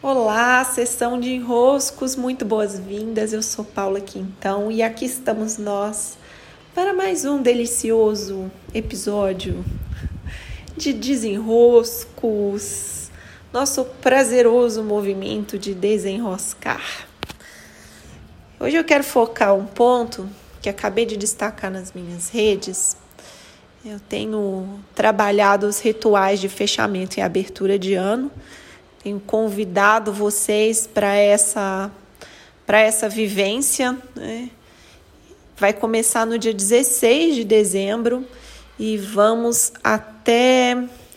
[0.00, 3.32] Olá, sessão de enroscos, muito boas-vindas.
[3.32, 6.16] Eu sou Paula Quintão e aqui estamos nós
[6.72, 9.64] para mais um delicioso episódio
[10.76, 11.50] de desenroscos,
[13.52, 17.08] nosso prazeroso movimento de desenroscar.
[18.60, 20.30] Hoje eu quero focar um ponto
[20.62, 22.96] que acabei de destacar nas minhas redes.
[23.84, 28.30] Eu tenho trabalhado os rituais de fechamento e abertura de ano
[29.02, 31.90] tenho convidado vocês para essa
[32.66, 33.96] para essa vivência.
[34.14, 34.50] Né?
[35.56, 38.26] Vai começar no dia 16 de dezembro
[38.78, 40.76] e vamos até,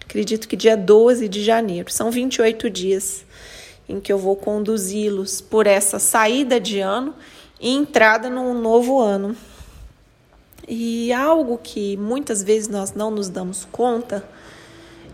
[0.00, 1.90] acredito que dia 12 de janeiro.
[1.90, 3.24] São 28 dias
[3.88, 7.12] em que eu vou conduzi-los por essa saída de ano
[7.60, 9.36] e entrada num novo ano.
[10.68, 14.24] E algo que muitas vezes nós não nos damos conta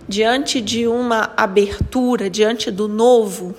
[0.08, 3.54] diante de uma abertura, diante do novo,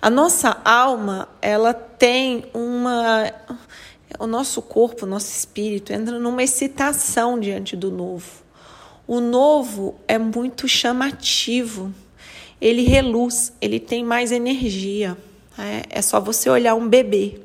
[0.00, 3.32] a nossa alma, ela tem uma
[4.18, 8.42] o nosso corpo, o nosso espírito entra numa excitação diante do novo.
[9.06, 11.92] O novo é muito chamativo.
[12.60, 15.16] Ele reluz, ele tem mais energia.
[15.58, 17.40] É, é só você olhar um bebê.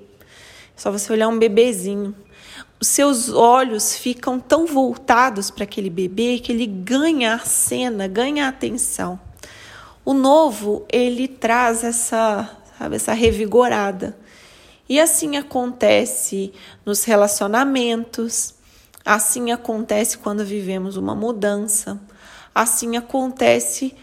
[0.76, 2.14] É só você olhar um bebezinho
[2.80, 8.46] os seus olhos ficam tão voltados para aquele bebê que ele ganha a cena, ganha
[8.46, 9.20] a atenção.
[10.06, 14.18] O novo, ele traz essa, sabe, essa revigorada.
[14.88, 16.54] E assim acontece
[16.86, 18.54] nos relacionamentos,
[19.04, 22.00] assim acontece quando vivemos uma mudança,
[22.54, 23.94] assim acontece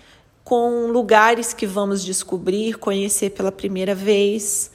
[0.42, 4.70] com lugares que vamos descobrir, conhecer pela primeira vez.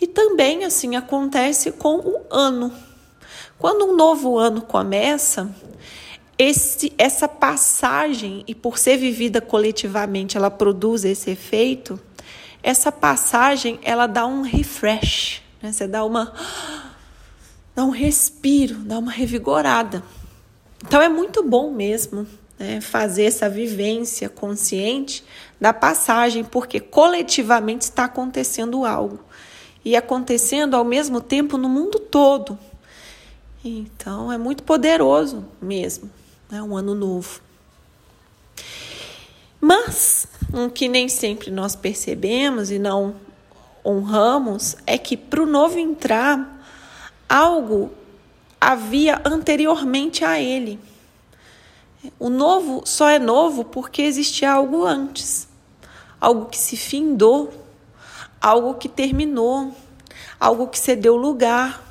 [0.00, 2.72] E também assim acontece com o ano.
[3.60, 5.54] Quando um novo ano começa,
[6.38, 12.00] esse, essa passagem, e por ser vivida coletivamente, ela produz esse efeito,
[12.62, 15.72] essa passagem ela dá um refresh, né?
[15.72, 16.32] você dá uma
[17.74, 20.02] dá um respiro, dá uma revigorada.
[20.86, 22.26] Então é muito bom mesmo
[22.58, 25.22] né, fazer essa vivência consciente
[25.60, 29.20] da passagem, porque coletivamente está acontecendo algo
[29.84, 32.58] e acontecendo ao mesmo tempo no mundo todo.
[33.62, 36.10] Então é muito poderoso mesmo,
[36.50, 37.40] é um ano novo.
[39.60, 43.14] Mas o que nem sempre nós percebemos e não
[43.84, 46.64] honramos é que para o novo entrar,
[47.28, 47.92] algo
[48.58, 50.80] havia anteriormente a ele.
[52.18, 55.46] O novo só é novo porque existia algo antes,
[56.18, 57.52] algo que se findou,
[58.40, 59.76] algo que terminou,
[60.38, 61.89] algo que cedeu lugar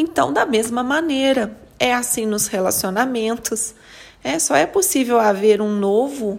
[0.00, 3.74] então, da mesma maneira, é assim nos relacionamentos.
[4.22, 6.38] É, só é possível haver um novo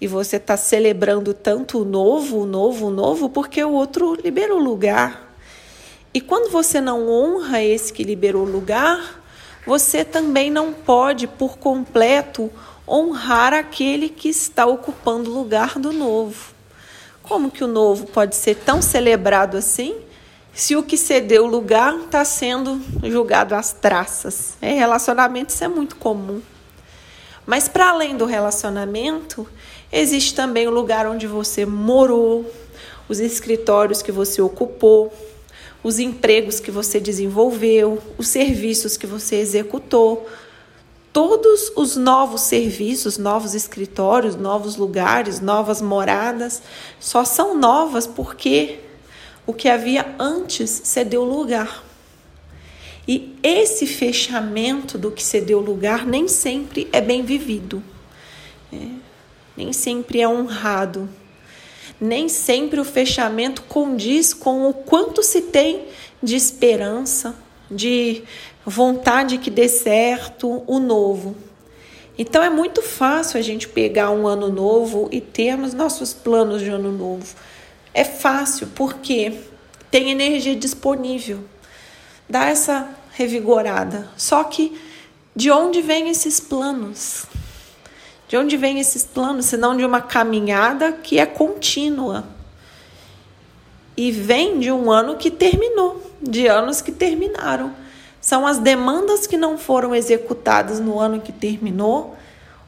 [0.00, 4.58] e você está celebrando tanto o novo, o novo, o novo, porque o outro liberou
[4.58, 5.30] lugar.
[6.14, 9.22] E quando você não honra esse que liberou lugar,
[9.66, 12.50] você também não pode, por completo,
[12.88, 16.54] honrar aquele que está ocupando o lugar do novo.
[17.22, 20.05] Como que o novo pode ser tão celebrado assim
[20.56, 24.54] se o que cedeu lugar está sendo julgado às traças.
[24.62, 26.40] É, relacionamento isso é muito comum.
[27.44, 29.46] Mas para além do relacionamento,
[29.92, 32.50] existe também o lugar onde você morou,
[33.06, 35.12] os escritórios que você ocupou,
[35.84, 40.26] os empregos que você desenvolveu, os serviços que você executou.
[41.12, 46.62] Todos os novos serviços, novos escritórios, novos lugares, novas moradas,
[46.98, 48.85] só são novas porque
[49.46, 51.84] o que havia antes cedeu lugar.
[53.06, 57.82] E esse fechamento do que cedeu lugar nem sempre é bem vivido,
[58.72, 58.96] né?
[59.56, 61.08] nem sempre é honrado,
[62.00, 65.86] nem sempre o fechamento condiz com o quanto se tem
[66.20, 67.36] de esperança,
[67.70, 68.24] de
[68.64, 71.36] vontade que dê certo o novo.
[72.18, 76.70] Então é muito fácil a gente pegar um ano novo e termos nossos planos de
[76.70, 77.36] ano novo.
[77.96, 79.32] É fácil porque
[79.90, 81.42] tem energia disponível.
[82.28, 84.06] Dá essa revigorada.
[84.18, 84.78] Só que
[85.34, 87.24] de onde vêm esses planos?
[88.28, 92.26] De onde vêm esses planos, senão de uma caminhada que é contínua?
[93.96, 97.74] E vem de um ano que terminou, de anos que terminaram.
[98.20, 102.14] São as demandas que não foram executadas no ano que terminou,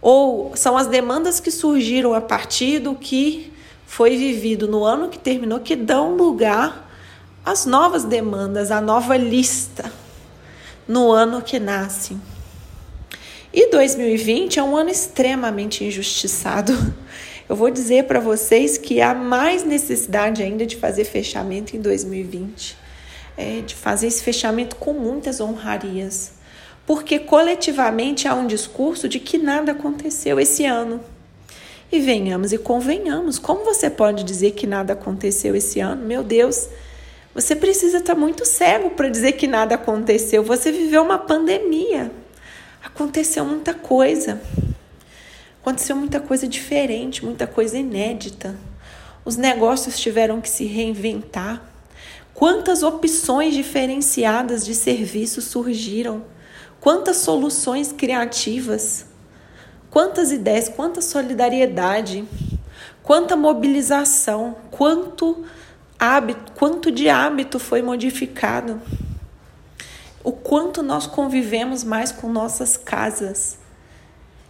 [0.00, 3.57] ou são as demandas que surgiram a partir do que
[3.88, 6.88] foi vivido no ano que terminou que dão lugar
[7.42, 9.90] às novas demandas, à nova lista
[10.86, 12.14] no ano que nasce.
[13.52, 16.72] E 2020 é um ano extremamente injustiçado.
[17.48, 22.76] Eu vou dizer para vocês que há mais necessidade ainda de fazer fechamento em 2020,
[23.38, 26.32] é, de fazer esse fechamento com muitas honrarias,
[26.86, 31.00] porque coletivamente há um discurso de que nada aconteceu esse ano.
[31.90, 36.04] E venhamos e convenhamos, como você pode dizer que nada aconteceu esse ano?
[36.04, 36.68] Meu Deus,
[37.34, 40.42] você precisa estar muito cego para dizer que nada aconteceu.
[40.42, 42.10] Você viveu uma pandemia.
[42.84, 44.40] Aconteceu muita coisa.
[45.62, 48.56] Aconteceu muita coisa diferente, muita coisa inédita.
[49.24, 51.62] Os negócios tiveram que se reinventar.
[52.34, 56.24] Quantas opções diferenciadas de serviços surgiram?
[56.80, 59.06] Quantas soluções criativas?
[59.98, 62.24] Quantas ideias, quanta solidariedade,
[63.02, 65.44] quanta mobilização, quanto
[65.98, 68.80] hábito, quanto de hábito foi modificado,
[70.22, 73.58] o quanto nós convivemos mais com nossas casas.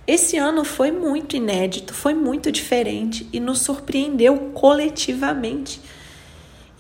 [0.06, 5.80] Esse ano foi muito inédito, foi muito diferente e nos surpreendeu coletivamente.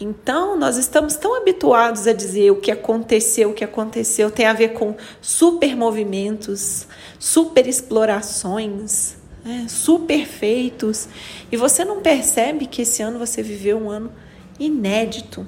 [0.00, 4.52] Então, nós estamos tão habituados a dizer o que aconteceu, o que aconteceu tem a
[4.52, 6.86] ver com super movimentos,
[7.18, 11.08] super explorações, né, super feitos,
[11.50, 14.12] e você não percebe que esse ano você viveu um ano
[14.60, 15.44] inédito,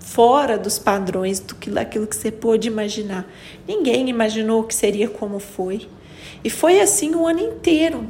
[0.00, 3.26] fora dos padrões do que daquilo que você pôde imaginar.
[3.68, 5.88] Ninguém imaginou que seria como foi.
[6.42, 8.06] E foi assim o ano inteiro.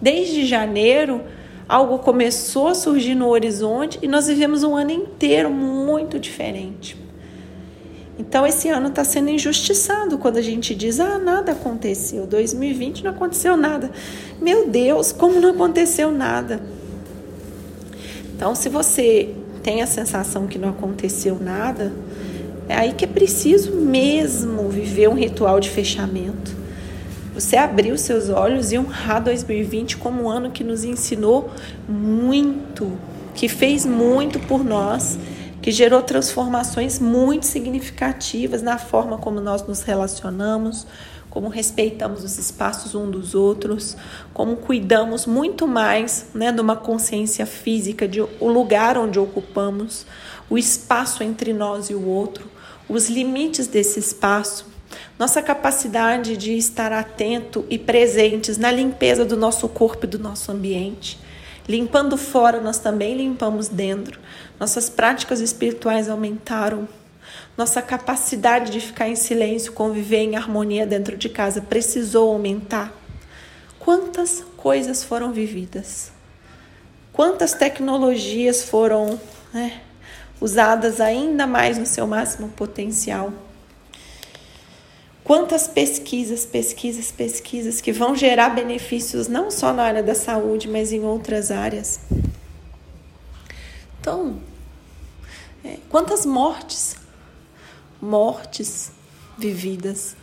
[0.00, 1.22] Desde janeiro,
[1.68, 6.96] algo começou a surgir no horizonte e nós vivemos um ano inteiro muito diferente.
[8.18, 12.26] Então, esse ano está sendo injustiçado quando a gente diz: ah, nada aconteceu.
[12.26, 13.90] 2020 não aconteceu nada.
[14.40, 16.62] Meu Deus, como não aconteceu nada?
[18.34, 21.92] Então, se você tem a sensação que não aconteceu nada,
[22.68, 26.65] é aí que é preciso mesmo viver um ritual de fechamento.
[27.36, 31.50] Você abrir seus olhos e honrar 2020 como um ano que nos ensinou
[31.86, 32.98] muito,
[33.34, 35.18] que fez muito por nós,
[35.60, 40.86] que gerou transformações muito significativas na forma como nós nos relacionamos,
[41.28, 43.98] como respeitamos os espaços um dos outros,
[44.32, 50.06] como cuidamos muito mais né, de uma consciência física, de o lugar onde ocupamos,
[50.48, 52.50] o espaço entre nós e o outro,
[52.88, 54.74] os limites desse espaço,
[55.18, 60.52] nossa capacidade de estar atento e presentes na limpeza do nosso corpo e do nosso
[60.52, 61.18] ambiente.
[61.68, 64.20] Limpando fora, nós também limpamos dentro.
[64.58, 66.88] Nossas práticas espirituais aumentaram
[67.56, 72.92] nossa capacidade de ficar em silêncio, conviver em harmonia dentro de casa precisou aumentar.
[73.78, 76.12] Quantas coisas foram vividas?
[77.12, 79.18] Quantas tecnologias foram
[79.54, 79.80] né,
[80.38, 83.32] usadas ainda mais no seu máximo potencial?
[85.26, 90.92] Quantas pesquisas, pesquisas, pesquisas que vão gerar benefícios não só na área da saúde, mas
[90.92, 91.98] em outras áreas?
[94.00, 94.40] Então,
[95.64, 96.94] é, quantas mortes
[98.00, 98.92] mortes
[99.36, 100.16] vividas,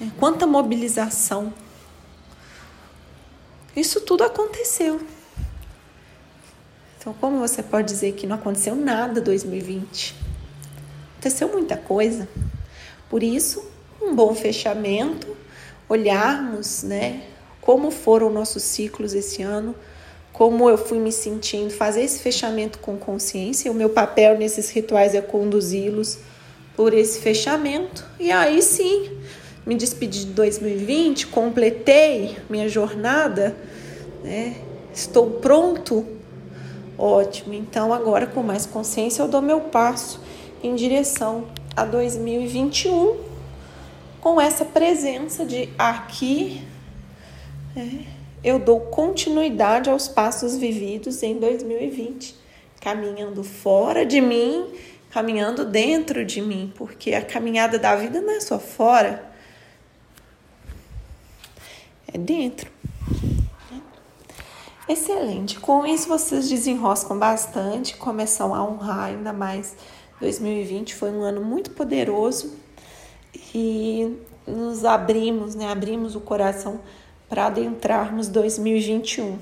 [0.00, 1.52] é, quanta mobilização.
[3.74, 5.04] Isso tudo aconteceu.
[6.98, 10.14] Então, como você pode dizer que não aconteceu nada em 2020?
[11.14, 12.28] Aconteceu muita coisa.
[13.10, 13.73] Por isso,
[14.04, 15.36] um bom fechamento,
[15.88, 17.22] olharmos, né,
[17.60, 19.74] como foram nossos ciclos esse ano,
[20.32, 23.70] como eu fui me sentindo, fazer esse fechamento com consciência.
[23.70, 26.18] O meu papel nesses rituais é conduzi-los
[26.76, 28.04] por esse fechamento.
[28.18, 29.12] E aí sim,
[29.64, 33.56] me despedi de 2020, completei minha jornada,
[34.22, 34.56] né?
[34.92, 36.04] Estou pronto.
[36.98, 37.54] Ótimo.
[37.54, 40.20] Então agora com mais consciência eu dou meu passo
[40.62, 43.23] em direção a 2021
[44.24, 46.66] com essa presença de aqui
[47.76, 48.06] né?
[48.42, 52.34] eu dou continuidade aos passos vividos em 2020,
[52.80, 54.72] caminhando fora de mim
[55.10, 59.30] caminhando dentro de mim, porque a caminhada da vida não é só fora,
[62.12, 62.68] é dentro.
[64.88, 65.60] Excelente.
[65.60, 69.76] Com isso vocês desenroscam bastante, começam a honrar ainda mais.
[70.20, 72.63] 2020 foi um ano muito poderoso
[73.54, 75.70] e nos abrimos, né?
[75.70, 76.80] Abrimos o coração
[77.28, 79.38] para adentrarmos 2021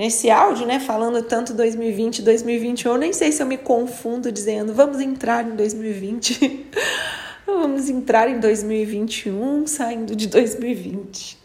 [0.00, 4.72] nesse áudio, né, falando tanto 2020, 2021, eu nem sei se eu me confundo dizendo
[4.72, 6.68] vamos entrar em 2020.
[7.44, 11.38] vamos entrar em 2021, saindo de 2020.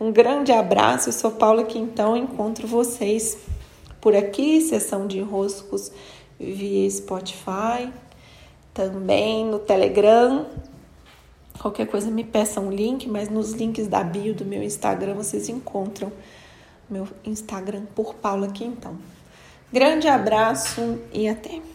[0.00, 3.36] Um grande abraço, eu sou Paula Quintão, encontro vocês
[4.00, 5.92] por aqui, sessão de roscos
[6.38, 7.92] via Spotify,
[8.72, 10.46] também no Telegram.
[11.60, 15.48] Qualquer coisa me peça um link, mas nos links da bio do meu Instagram vocês
[15.50, 16.10] encontram
[16.88, 18.96] meu Instagram por Paula Quintão.
[19.70, 21.70] Grande abraço e até!